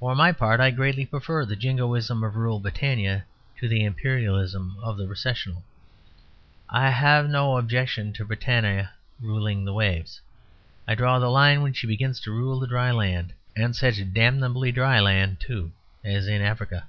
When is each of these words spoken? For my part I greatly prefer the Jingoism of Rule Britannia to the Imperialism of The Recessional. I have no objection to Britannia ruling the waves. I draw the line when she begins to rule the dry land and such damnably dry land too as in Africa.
For 0.00 0.14
my 0.14 0.32
part 0.32 0.60
I 0.60 0.70
greatly 0.70 1.06
prefer 1.06 1.46
the 1.46 1.56
Jingoism 1.56 2.22
of 2.22 2.36
Rule 2.36 2.60
Britannia 2.60 3.24
to 3.56 3.66
the 3.68 3.84
Imperialism 3.86 4.76
of 4.82 4.98
The 4.98 5.08
Recessional. 5.08 5.64
I 6.68 6.90
have 6.90 7.30
no 7.30 7.56
objection 7.56 8.12
to 8.12 8.26
Britannia 8.26 8.90
ruling 9.18 9.64
the 9.64 9.72
waves. 9.72 10.20
I 10.86 10.94
draw 10.94 11.18
the 11.18 11.30
line 11.30 11.62
when 11.62 11.72
she 11.72 11.86
begins 11.86 12.20
to 12.20 12.32
rule 12.32 12.60
the 12.60 12.66
dry 12.66 12.90
land 12.90 13.32
and 13.56 13.74
such 13.74 13.98
damnably 14.12 14.72
dry 14.72 15.00
land 15.00 15.40
too 15.40 15.72
as 16.04 16.28
in 16.28 16.42
Africa. 16.42 16.86